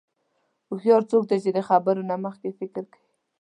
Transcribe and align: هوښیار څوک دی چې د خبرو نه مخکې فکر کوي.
هوښیار 0.67 1.01
څوک 1.11 1.23
دی 1.29 1.37
چې 1.43 1.49
د 1.53 1.59
خبرو 1.69 2.07
نه 2.09 2.15
مخکې 2.25 2.49
فکر 2.59 2.83
کوي. 2.93 3.09